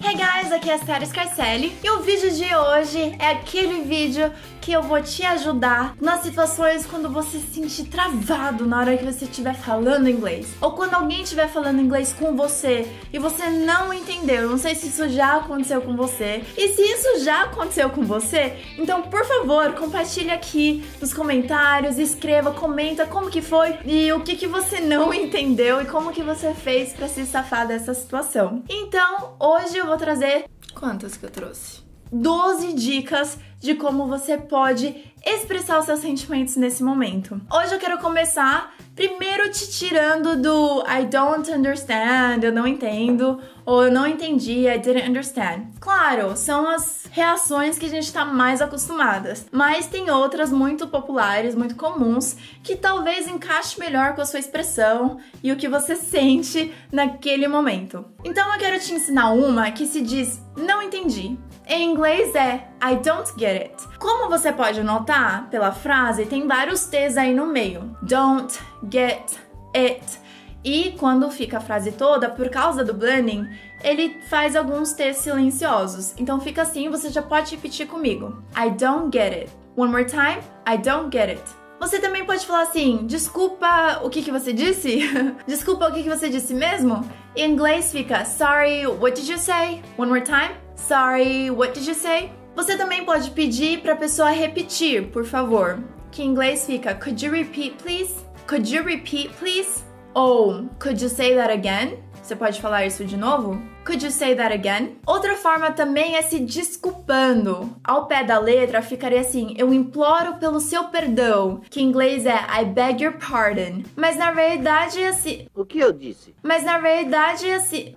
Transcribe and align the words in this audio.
Hey 0.00 0.14
guys, 0.14 0.27
aqui 0.52 0.70
é 0.70 0.74
a 0.74 0.78
Sarah 0.78 1.04
Scarcelli 1.04 1.76
e 1.82 1.90
o 1.90 2.00
vídeo 2.00 2.30
de 2.30 2.54
hoje 2.54 3.16
é 3.18 3.32
aquele 3.32 3.82
vídeo 3.82 4.32
que 4.60 4.72
eu 4.72 4.82
vou 4.82 5.00
te 5.02 5.24
ajudar 5.24 5.94
nas 6.00 6.20
situações 6.20 6.84
quando 6.84 7.08
você 7.10 7.38
se 7.38 7.54
sentir 7.54 7.84
travado 7.84 8.66
na 8.66 8.80
hora 8.80 8.96
que 8.96 9.04
você 9.04 9.24
estiver 9.24 9.54
falando 9.54 10.08
inglês 10.10 10.46
ou 10.60 10.72
quando 10.72 10.94
alguém 10.94 11.22
estiver 11.22 11.48
falando 11.48 11.80
inglês 11.80 12.12
com 12.12 12.36
você 12.36 12.86
e 13.12 13.18
você 13.18 13.48
não 13.48 13.92
entendeu. 13.94 14.48
Não 14.48 14.58
sei 14.58 14.74
se 14.74 14.88
isso 14.88 15.08
já 15.08 15.38
aconteceu 15.38 15.80
com 15.80 15.96
você. 15.96 16.44
E 16.56 16.68
se 16.68 16.82
isso 16.82 17.24
já 17.24 17.44
aconteceu 17.44 17.88
com 17.90 18.02
você, 18.02 18.56
então 18.76 19.02
por 19.02 19.24
favor, 19.24 19.72
compartilhe 19.72 20.30
aqui 20.30 20.84
nos 21.00 21.14
comentários, 21.14 21.98
escreva, 21.98 22.52
comenta 22.52 23.06
como 23.06 23.30
que 23.30 23.40
foi 23.40 23.74
e 23.86 24.12
o 24.12 24.20
que 24.20 24.36
que 24.36 24.46
você 24.46 24.80
não 24.80 25.14
entendeu 25.14 25.80
e 25.80 25.86
como 25.86 26.12
que 26.12 26.22
você 26.22 26.52
fez 26.52 26.92
para 26.92 27.08
se 27.08 27.24
safar 27.24 27.66
dessa 27.66 27.94
situação. 27.94 28.62
Então, 28.68 29.34
hoje 29.40 29.78
eu 29.78 29.86
vou 29.86 29.96
trazer 29.96 30.37
quantas 30.74 31.16
que 31.16 31.24
eu 31.24 31.30
trouxe? 31.30 31.82
12 32.10 32.72
dicas 32.72 33.38
de 33.60 33.74
como 33.74 34.06
você 34.06 34.38
pode 34.38 35.12
expressar 35.24 35.78
os 35.78 35.84
seus 35.84 36.00
sentimentos 36.00 36.56
nesse 36.56 36.82
momento. 36.82 37.40
Hoje 37.52 37.74
eu 37.74 37.78
quero 37.78 37.98
começar 37.98 38.74
primeiro 38.94 39.50
te 39.50 39.70
tirando 39.70 40.36
do 40.36 40.82
I 40.86 41.04
don't 41.06 41.50
understand, 41.50 42.42
eu 42.42 42.52
não 42.52 42.66
entendo, 42.66 43.40
ou 43.64 43.84
eu 43.84 43.92
não 43.92 44.06
entendi, 44.06 44.66
I 44.66 44.78
didn't 44.78 45.08
understand. 45.08 45.68
Claro, 45.80 46.36
são 46.36 46.68
as 46.68 46.97
reações 47.18 47.76
que 47.76 47.86
a 47.86 47.88
gente 47.88 48.04
está 48.04 48.24
mais 48.24 48.62
acostumadas, 48.62 49.44
mas 49.50 49.88
tem 49.88 50.08
outras 50.08 50.52
muito 50.52 50.86
populares, 50.86 51.56
muito 51.56 51.74
comuns, 51.74 52.36
que 52.62 52.76
talvez 52.76 53.26
encaixe 53.26 53.80
melhor 53.80 54.14
com 54.14 54.20
a 54.20 54.24
sua 54.24 54.38
expressão 54.38 55.18
e 55.42 55.50
o 55.50 55.56
que 55.56 55.68
você 55.68 55.96
sente 55.96 56.72
naquele 56.92 57.48
momento. 57.48 58.04
Então 58.24 58.52
eu 58.52 58.58
quero 58.58 58.78
te 58.78 58.94
ensinar 58.94 59.30
uma 59.30 59.68
que 59.72 59.84
se 59.84 60.00
diz 60.00 60.40
não 60.56 60.80
entendi. 60.80 61.36
Em 61.66 61.90
inglês 61.90 62.34
é 62.36 62.68
I 62.80 62.94
don't 62.96 63.32
get 63.36 63.62
it. 63.62 63.98
Como 63.98 64.30
você 64.30 64.52
pode 64.52 64.80
notar 64.84 65.50
pela 65.50 65.72
frase, 65.72 66.24
tem 66.24 66.46
vários 66.46 66.86
T's 66.86 67.16
aí 67.16 67.34
no 67.34 67.46
meio. 67.46 67.96
Don't 68.00 68.56
get 68.88 69.36
it. 69.74 70.27
E 70.68 70.94
quando 70.98 71.30
fica 71.30 71.56
a 71.56 71.60
frase 71.62 71.92
toda, 71.92 72.28
por 72.28 72.50
causa 72.50 72.84
do 72.84 72.92
blending, 72.92 73.48
ele 73.82 74.20
faz 74.28 74.54
alguns 74.54 74.92
T's 74.92 75.16
silenciosos. 75.16 76.12
Então 76.18 76.38
fica 76.38 76.60
assim, 76.60 76.90
você 76.90 77.08
já 77.08 77.22
pode 77.22 77.56
repetir 77.56 77.86
comigo. 77.86 78.42
I 78.54 78.68
don't 78.68 79.08
get 79.10 79.32
it. 79.32 79.50
One 79.76 79.90
more 79.90 80.04
time. 80.04 80.40
I 80.68 80.76
don't 80.76 81.10
get 81.10 81.30
it. 81.30 81.42
Você 81.80 81.98
também 81.98 82.22
pode 82.26 82.44
falar 82.44 82.64
assim: 82.64 83.06
desculpa, 83.06 84.00
o 84.04 84.10
que, 84.10 84.20
que 84.20 84.30
você 84.30 84.52
disse? 84.52 85.00
desculpa, 85.48 85.88
o 85.88 85.92
que, 85.94 86.02
que 86.02 86.10
você 86.10 86.28
disse 86.28 86.52
mesmo? 86.52 87.02
Em 87.34 87.50
inglês 87.50 87.90
fica 87.90 88.26
Sorry, 88.26 88.86
what 88.86 89.18
did 89.18 89.26
you 89.26 89.38
say? 89.38 89.80
One 89.96 90.10
more 90.10 90.22
time. 90.22 90.54
Sorry, 90.76 91.50
what 91.50 91.72
did 91.72 91.88
you 91.88 91.94
say? 91.94 92.30
Você 92.54 92.76
também 92.76 93.06
pode 93.06 93.30
pedir 93.30 93.80
para 93.80 93.94
a 93.94 93.96
pessoa 93.96 94.28
repetir, 94.28 95.06
por 95.12 95.24
favor. 95.24 95.82
Que 96.12 96.22
em 96.22 96.26
inglês 96.26 96.66
fica 96.66 96.94
Could 96.94 97.24
you 97.24 97.32
repeat, 97.32 97.82
please? 97.82 98.14
Could 98.46 98.70
you 98.70 98.82
repeat, 98.82 99.30
please? 99.38 99.87
Ou 100.18 100.68
Could 100.80 101.00
you 101.00 101.08
say 101.08 101.36
that 101.36 101.52
again? 101.52 101.96
Você 102.20 102.34
pode 102.34 102.60
falar 102.60 102.84
isso 102.84 103.04
de 103.04 103.16
novo? 103.16 103.62
Could 103.84 104.04
you 104.04 104.10
say 104.10 104.34
that 104.34 104.52
again? 104.52 104.96
Outra 105.06 105.36
forma 105.36 105.70
também 105.70 106.16
é 106.16 106.22
se 106.22 106.40
desculpando. 106.40 107.76
Ao 107.84 108.06
pé 108.06 108.24
da 108.24 108.36
letra 108.36 108.82
ficaria 108.82 109.20
assim: 109.20 109.54
Eu 109.56 109.72
imploro 109.72 110.34
pelo 110.34 110.58
seu 110.58 110.88
perdão, 110.88 111.60
que 111.70 111.80
em 111.80 111.84
inglês 111.84 112.26
é 112.26 112.34
I 112.34 112.64
beg 112.64 113.04
your 113.04 113.14
pardon. 113.14 113.84
Mas 113.94 114.16
na 114.16 114.32
verdade 114.32 115.00
é 115.00 115.06
assim. 115.06 115.46
O 115.54 115.64
que 115.64 115.78
eu 115.78 115.92
disse? 115.92 116.34
Mas 116.42 116.64
na 116.64 116.78
verdade 116.78 117.48
é 117.48 117.54
assim. 117.54 117.94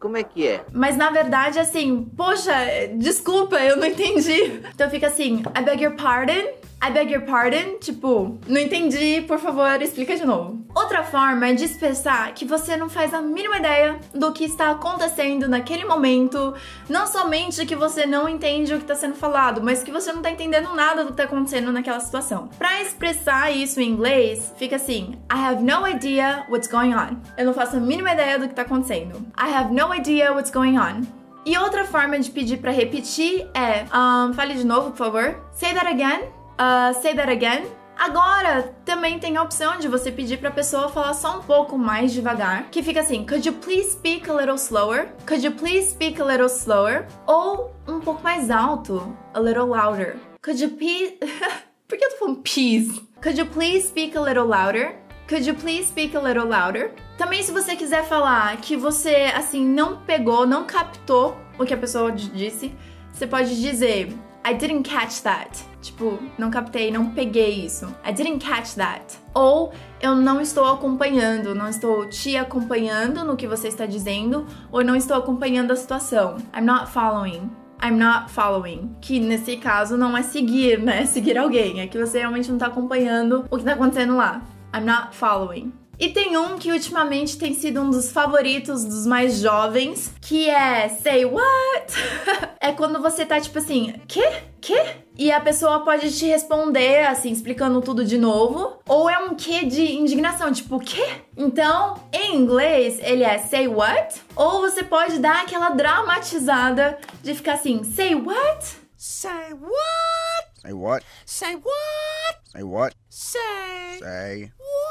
Como 0.00 0.16
é 0.16 0.22
que 0.22 0.48
é? 0.48 0.64
Mas 0.72 0.96
na 0.96 1.10
verdade, 1.10 1.58
assim, 1.58 2.08
poxa, 2.16 2.54
desculpa, 2.94 3.56
eu 3.56 3.76
não 3.76 3.86
entendi. 3.86 4.62
Então 4.72 4.88
fica 4.88 5.08
assim, 5.08 5.42
I 5.54 5.62
beg 5.62 5.82
your 5.82 5.96
pardon. 5.96 6.48
I 6.80 6.90
beg 6.92 7.12
your 7.12 7.22
pardon, 7.22 7.78
tipo, 7.80 8.38
não 8.46 8.60
entendi, 8.60 9.22
por 9.22 9.38
favor, 9.40 9.82
explica 9.82 10.16
de 10.16 10.24
novo. 10.24 10.64
Outra 10.74 11.02
forma 11.02 11.48
é 11.48 11.52
de 11.52 11.64
expressar 11.64 12.32
que 12.34 12.44
você 12.44 12.76
não 12.76 12.88
faz 12.88 13.12
a 13.12 13.20
mínima 13.20 13.56
ideia 13.56 13.98
do 14.14 14.32
que 14.32 14.44
está 14.44 14.70
acontecendo 14.70 15.48
naquele 15.48 15.84
momento, 15.84 16.54
não 16.88 17.04
somente 17.04 17.66
que 17.66 17.74
você 17.74 18.06
não 18.06 18.28
entende 18.28 18.72
o 18.72 18.76
que 18.76 18.84
está 18.84 18.94
sendo 18.94 19.16
falado, 19.16 19.60
mas 19.60 19.82
que 19.82 19.90
você 19.90 20.12
não 20.12 20.18
está 20.18 20.30
entendendo 20.30 20.72
nada 20.72 21.02
do 21.02 21.08
que 21.08 21.14
está 21.14 21.24
acontecendo 21.24 21.72
naquela 21.72 21.98
situação. 21.98 22.48
Para 22.56 22.80
expressar 22.80 23.50
isso 23.50 23.80
em 23.80 23.90
inglês, 23.90 24.54
fica 24.56 24.76
assim: 24.76 25.18
I 25.32 25.36
have 25.36 25.60
no 25.60 25.84
idea 25.84 26.46
what's 26.48 26.68
going 26.68 26.94
on. 26.94 27.16
Eu 27.36 27.46
não 27.46 27.54
faço 27.54 27.76
a 27.76 27.80
mínima 27.80 28.12
ideia 28.12 28.38
do 28.38 28.44
que 28.44 28.52
está 28.52 28.62
acontecendo. 28.62 29.16
I 29.36 29.52
have 29.52 29.74
no 29.74 29.92
idea 29.92 30.32
what's 30.32 30.52
going 30.52 30.78
on. 30.78 31.02
E 31.44 31.56
outra 31.56 31.84
forma 31.84 32.18
de 32.20 32.30
pedir 32.30 32.58
para 32.58 32.70
repetir 32.70 33.48
é, 33.54 33.84
um, 33.92 34.32
fale 34.32 34.54
de 34.54 34.64
novo, 34.64 34.90
por 34.90 34.98
favor. 34.98 35.40
Say 35.52 35.72
that 35.74 35.88
again. 35.88 36.37
Uh, 36.58 36.92
say 37.00 37.14
that 37.14 37.30
again. 37.30 37.66
Agora, 37.96 38.74
também 38.84 39.18
tem 39.18 39.36
a 39.36 39.42
opção 39.42 39.78
de 39.78 39.88
você 39.88 40.12
pedir 40.12 40.38
para 40.38 40.50
a 40.50 40.52
pessoa 40.52 40.88
falar 40.88 41.14
só 41.14 41.38
um 41.38 41.42
pouco 41.42 41.76
mais 41.76 42.12
devagar, 42.12 42.68
que 42.70 42.82
fica 42.82 43.00
assim: 43.00 43.26
Could 43.26 43.46
you 43.46 43.54
please 43.54 43.90
speak 43.90 44.30
a 44.30 44.34
little 44.34 44.56
slower? 44.56 45.08
Could 45.26 45.44
you 45.44 45.52
please 45.52 45.90
speak 45.90 46.20
a 46.20 46.24
little 46.24 46.48
slower? 46.48 47.06
Ou 47.26 47.74
um 47.88 48.00
pouco 48.00 48.22
mais 48.22 48.50
alto, 48.50 49.16
a 49.34 49.40
little 49.40 49.66
louder. 49.66 50.16
Could 50.42 50.62
you 50.62 50.70
please. 50.70 51.18
Por 51.88 51.98
que 51.98 52.04
eu 52.04 52.10
tô 52.10 52.16
falando 52.18 52.42
please? 52.42 53.00
Could 53.22 53.38
you 53.38 53.46
please 53.46 53.88
speak 53.88 54.16
a 54.16 54.20
little 54.20 54.46
louder? 54.46 54.96
Could 55.28 55.46
you 55.46 55.54
please 55.54 55.88
speak 55.88 56.16
a 56.16 56.20
little 56.20 56.46
louder? 56.46 56.92
Também, 57.16 57.42
se 57.42 57.50
você 57.50 57.74
quiser 57.74 58.04
falar 58.04 58.56
que 58.58 58.76
você, 58.76 59.32
assim, 59.34 59.64
não 59.64 59.98
pegou, 60.02 60.46
não 60.46 60.64
captou 60.64 61.36
o 61.58 61.64
que 61.64 61.74
a 61.74 61.76
pessoa 61.76 62.12
disse, 62.12 62.72
você 63.12 63.26
pode 63.26 63.60
dizer 63.60 64.12
I 64.44 64.54
didn't 64.54 64.82
catch 64.82 65.22
that. 65.22 65.64
Tipo, 65.80 66.18
não 66.38 66.50
captei, 66.50 66.90
não 66.90 67.10
peguei 67.10 67.64
isso. 67.64 67.86
I 68.04 68.12
didn't 68.12 68.44
catch 68.44 68.74
that. 68.74 69.18
Ou 69.34 69.72
eu 70.00 70.14
não 70.16 70.40
estou 70.40 70.64
acompanhando, 70.64 71.54
não 71.54 71.68
estou 71.68 72.08
te 72.08 72.36
acompanhando 72.36 73.24
no 73.24 73.36
que 73.36 73.46
você 73.46 73.68
está 73.68 73.86
dizendo, 73.86 74.46
ou 74.72 74.82
não 74.82 74.96
estou 74.96 75.16
acompanhando 75.16 75.72
a 75.72 75.76
situação. 75.76 76.36
I'm 76.56 76.64
not 76.64 76.90
following. 76.90 77.50
I'm 77.82 77.96
not 77.96 78.30
following. 78.32 78.96
Que 79.00 79.20
nesse 79.20 79.56
caso 79.56 79.96
não 79.96 80.16
é 80.16 80.22
seguir, 80.22 80.80
né? 80.80 81.06
Seguir 81.06 81.38
alguém. 81.38 81.80
É 81.80 81.86
que 81.86 81.98
você 81.98 82.18
realmente 82.18 82.50
não 82.50 82.58
tá 82.58 82.66
acompanhando 82.66 83.44
o 83.50 83.56
que 83.56 83.64
tá 83.64 83.74
acontecendo 83.74 84.16
lá. 84.16 84.42
I'm 84.74 84.84
not 84.84 85.14
following. 85.14 85.72
E 85.98 86.10
tem 86.10 86.36
um 86.36 86.56
que 86.56 86.70
ultimamente 86.70 87.36
tem 87.36 87.52
sido 87.54 87.80
um 87.82 87.90
dos 87.90 88.12
favoritos 88.12 88.84
dos 88.84 89.04
mais 89.04 89.38
jovens, 89.38 90.12
que 90.20 90.48
é 90.48 90.88
say 90.88 91.24
what? 91.24 91.92
é 92.60 92.72
quando 92.72 93.02
você 93.02 93.26
tá 93.26 93.40
tipo 93.40 93.58
assim, 93.58 93.94
que? 94.06 94.22
Que? 94.60 94.80
E 95.16 95.32
a 95.32 95.40
pessoa 95.40 95.84
pode 95.84 96.16
te 96.16 96.26
responder 96.26 97.04
assim, 97.04 97.32
explicando 97.32 97.82
tudo 97.82 98.04
de 98.04 98.16
novo, 98.16 98.78
ou 98.86 99.10
é 99.10 99.18
um 99.18 99.34
que 99.34 99.66
de 99.66 99.96
indignação, 99.96 100.52
tipo, 100.52 100.78
que? 100.78 101.04
Então, 101.36 102.00
em 102.12 102.36
inglês, 102.36 103.00
ele 103.02 103.24
é 103.24 103.38
say 103.38 103.66
what? 103.66 104.22
Ou 104.36 104.60
você 104.60 104.84
pode 104.84 105.18
dar 105.18 105.42
aquela 105.42 105.70
dramatizada 105.70 106.96
de 107.22 107.34
ficar 107.34 107.54
assim, 107.54 107.82
say 107.82 108.14
what? 108.14 108.76
Say 108.96 109.52
what? 109.52 110.48
Say 110.62 110.72
what? 110.72 111.04
Say 111.24 111.56
what? 111.56 112.38
Say 112.52 112.62
what? 112.62 112.96
Say. 113.08 113.98
Say 114.00 114.52
What? 114.58 114.87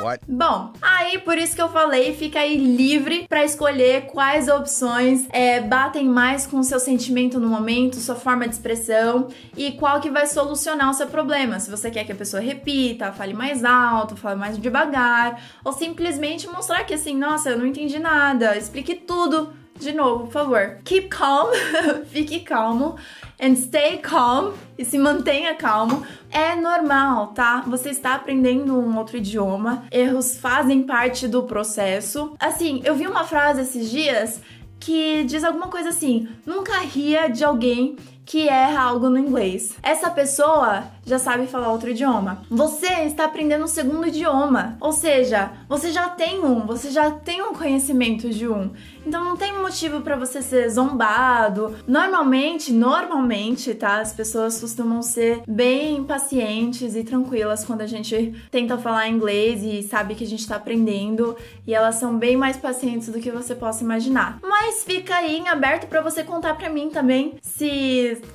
What? 0.00 0.20
Bom, 0.28 0.72
aí 0.80 1.18
por 1.18 1.38
isso 1.38 1.54
que 1.54 1.62
eu 1.62 1.68
falei, 1.68 2.14
fica 2.14 2.40
aí 2.40 2.56
livre 2.56 3.26
para 3.28 3.44
escolher 3.44 4.06
quais 4.06 4.48
opções 4.48 5.26
é, 5.30 5.60
batem 5.60 6.08
mais 6.08 6.46
com 6.46 6.58
o 6.58 6.64
seu 6.64 6.78
sentimento 6.78 7.38
no 7.40 7.48
momento, 7.48 7.96
sua 7.96 8.14
forma 8.14 8.46
de 8.46 8.54
expressão 8.54 9.28
e 9.56 9.72
qual 9.72 10.00
que 10.00 10.10
vai 10.10 10.26
solucionar 10.26 10.90
o 10.90 10.94
seu 10.94 11.06
problema. 11.06 11.58
Se 11.60 11.70
você 11.70 11.90
quer 11.90 12.04
que 12.04 12.12
a 12.12 12.16
pessoa 12.16 12.42
repita, 12.42 13.12
fale 13.12 13.34
mais 13.34 13.64
alto, 13.64 14.16
fale 14.16 14.38
mais 14.38 14.58
devagar, 14.58 15.42
ou 15.64 15.72
simplesmente 15.72 16.48
mostrar 16.48 16.84
que 16.84 16.94
assim, 16.94 17.16
nossa, 17.16 17.50
eu 17.50 17.58
não 17.58 17.66
entendi 17.66 17.98
nada, 17.98 18.56
explique 18.56 18.94
tudo 18.94 19.63
de 19.84 19.92
novo, 19.92 20.24
por 20.24 20.32
favor. 20.32 20.78
Keep 20.84 21.08
calm, 21.08 21.52
fique 22.10 22.40
calmo 22.40 22.96
and 23.40 23.54
stay 23.56 23.98
calm 23.98 24.54
e 24.78 24.84
se 24.84 24.98
mantenha 24.98 25.54
calmo. 25.54 26.04
É 26.30 26.56
normal, 26.56 27.28
tá? 27.28 27.62
Você 27.66 27.90
está 27.90 28.14
aprendendo 28.14 28.74
um 28.74 28.96
outro 28.96 29.18
idioma, 29.18 29.84
erros 29.92 30.36
fazem 30.36 30.82
parte 30.82 31.28
do 31.28 31.42
processo. 31.42 32.34
Assim, 32.40 32.80
eu 32.84 32.94
vi 32.94 33.06
uma 33.06 33.24
frase 33.24 33.60
esses 33.60 33.90
dias 33.90 34.40
que 34.80 35.24
diz 35.24 35.44
alguma 35.44 35.68
coisa 35.68 35.90
assim: 35.90 36.28
nunca 36.46 36.78
ria 36.78 37.28
de 37.28 37.44
alguém 37.44 37.96
que 38.24 38.48
erra 38.48 38.82
algo 38.82 39.10
no 39.10 39.18
inglês. 39.18 39.74
Essa 39.82 40.10
pessoa 40.10 40.84
já 41.04 41.18
sabe 41.18 41.46
falar 41.46 41.70
outro 41.70 41.90
idioma. 41.90 42.42
Você 42.50 42.86
está 43.04 43.24
aprendendo 43.24 43.64
um 43.64 43.68
segundo 43.68 44.06
idioma, 44.06 44.76
ou 44.80 44.92
seja, 44.92 45.52
você 45.68 45.92
já 45.92 46.08
tem 46.08 46.42
um, 46.44 46.66
você 46.66 46.90
já 46.90 47.10
tem 47.10 47.42
um 47.42 47.52
conhecimento 47.52 48.30
de 48.30 48.48
um. 48.48 48.70
Então 49.06 49.22
não 49.22 49.36
tem 49.36 49.52
motivo 49.52 50.00
para 50.00 50.16
você 50.16 50.40
ser 50.40 50.68
zombado. 50.70 51.74
Normalmente, 51.86 52.72
normalmente, 52.72 53.74
tá? 53.74 54.00
As 54.00 54.12
pessoas 54.12 54.58
costumam 54.58 55.02
ser 55.02 55.42
bem 55.46 56.02
pacientes 56.04 56.96
e 56.96 57.04
tranquilas 57.04 57.64
quando 57.64 57.82
a 57.82 57.86
gente 57.86 58.34
tenta 58.50 58.78
falar 58.78 59.08
inglês 59.08 59.62
e 59.62 59.82
sabe 59.82 60.14
que 60.14 60.24
a 60.24 60.26
gente 60.26 60.46
tá 60.46 60.56
aprendendo, 60.56 61.36
e 61.66 61.74
elas 61.74 61.96
são 61.96 62.16
bem 62.16 62.36
mais 62.36 62.56
pacientes 62.56 63.08
do 63.08 63.20
que 63.20 63.30
você 63.30 63.54
possa 63.54 63.84
imaginar. 63.84 64.38
Mas 64.42 64.84
fica 64.84 65.16
aí 65.16 65.36
em 65.36 65.48
aberto 65.48 65.86
para 65.86 66.00
você 66.00 66.24
contar 66.24 66.54
para 66.54 66.70
mim 66.70 66.88
também 66.88 67.34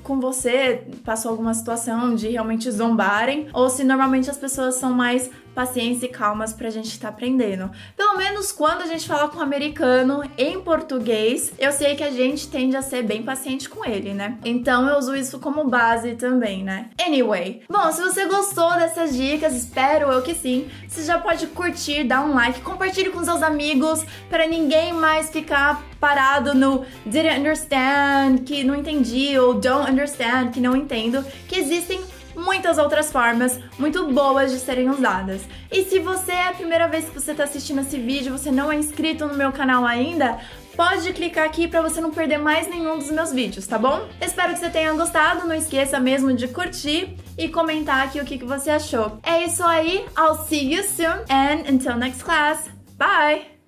com 0.04 0.20
você 0.20 0.84
passou 1.04 1.32
alguma 1.32 1.54
situação 1.54 2.16
de 2.16 2.28
realmente 2.30 2.70
zombarem 2.72 3.48
ou 3.54 3.70
se 3.70 3.84
normalmente 3.84 4.30
as 4.30 4.38
pessoas 4.38 4.76
são 4.76 4.94
mais 4.94 5.30
paciência 5.60 6.06
e 6.06 6.10
calmas 6.10 6.54
pra 6.54 6.70
gente 6.70 6.88
estar 6.88 7.10
tá 7.10 7.14
aprendendo. 7.14 7.70
Pelo 7.98 8.18
menos 8.18 8.50
quando 8.50 8.82
a 8.82 8.86
gente 8.86 9.06
fala 9.06 9.28
com 9.28 9.40
um 9.40 9.42
americano 9.42 10.24
em 10.38 10.58
português, 10.62 11.52
eu 11.60 11.74
sei 11.74 11.98
que 11.98 12.04
a 12.04 12.12
gente 12.12 12.48
tende 12.48 12.78
a 12.78 12.82
ser 12.82 13.04
bem 13.04 13.24
paciente 13.24 13.68
com 13.68 13.84
ele, 13.84 14.14
né? 14.14 14.38
Então 14.46 14.88
eu 14.88 14.98
uso 14.98 15.14
isso 15.14 15.38
como 15.38 15.66
base 15.66 16.16
também, 16.16 16.64
né? 16.64 16.92
Anyway, 16.98 17.64
bom, 17.70 17.92
se 17.92 18.02
você 18.02 18.26
gostou 18.26 18.72
dessas 18.76 19.14
dicas, 19.14 19.54
espero 19.54 20.10
eu 20.10 20.22
que 20.22 20.34
sim, 20.34 20.70
você 20.88 21.04
já 21.04 21.18
pode 21.18 21.46
curtir, 21.48 22.06
dar 22.06 22.22
um 22.22 22.34
like, 22.34 22.62
compartilhe 22.62 23.10
com 23.10 23.22
seus 23.22 23.44
amigos 23.44 24.06
para 24.30 24.48
ninguém 24.48 24.94
mais 24.94 25.30
ficar 25.30 25.84
parado 26.00 26.56
no 26.56 26.86
didn't 27.06 27.38
understand, 27.38 28.46
que 28.46 28.64
não 28.64 28.76
entendi, 28.76 29.38
ou 29.38 29.56
don't 29.56 29.92
understand, 29.92 30.52
que 30.54 30.62
não 30.62 30.74
entendo, 30.74 31.22
que 31.50 31.60
existem 31.60 32.00
muitas 32.40 32.78
outras 32.78 33.12
formas 33.12 33.60
muito 33.78 34.08
boas 34.08 34.52
de 34.52 34.60
serem 34.60 34.90
usadas. 34.90 35.42
E 35.72 35.84
se 35.84 36.00
você 36.00 36.32
é 36.32 36.48
a 36.48 36.54
primeira 36.54 36.88
vez 36.88 37.06
que 37.06 37.20
você 37.20 37.32
está 37.32 37.44
assistindo 37.44 37.82
esse 37.82 38.00
vídeo, 38.00 38.38
você 38.38 38.52
não 38.52 38.72
é 38.72 38.76
inscrito 38.76 39.26
no 39.26 39.36
meu 39.36 39.52
canal 39.52 39.86
ainda, 39.86 40.40
pode 40.76 41.12
clicar 41.14 41.46
aqui 41.46 41.68
para 41.68 41.82
você 41.82 42.00
não 42.00 42.12
perder 42.12 42.38
mais 42.38 42.70
nenhum 42.70 42.98
dos 42.98 43.12
meus 43.12 43.34
vídeos, 43.34 43.68
tá 43.68 43.78
bom? 43.78 44.08
Espero 44.22 44.54
que 44.54 44.60
você 44.60 44.70
tenha 44.70 44.94
gostado, 44.94 45.48
não 45.48 45.56
esqueça 45.56 46.00
mesmo 46.00 46.34
de 46.34 46.48
curtir 46.48 47.16
e 47.38 47.50
comentar 47.50 48.06
aqui 48.06 48.20
o 48.20 48.26
que, 48.26 48.38
que 48.38 48.46
você 48.46 48.70
achou. 48.70 49.20
É 49.24 49.44
isso 49.44 49.64
aí, 49.64 50.06
I'll 50.18 50.36
see 50.36 50.74
you 50.74 50.84
soon 50.84 51.26
and 51.30 51.70
until 51.70 51.98
next 51.98 52.24
class, 52.24 52.70
bye! 52.98 53.59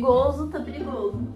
Perigoso, 0.00 0.46
tá 0.48 0.60
perigoso. 0.60 1.29